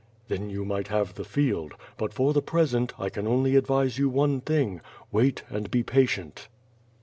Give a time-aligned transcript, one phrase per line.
[0.29, 4.09] "Then you might have the field, but for the present, I can only advise you
[4.09, 4.81] one thing—
[5.11, 6.47] wait and be patient."